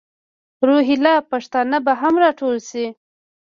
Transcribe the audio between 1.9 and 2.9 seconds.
هم را ټول شي.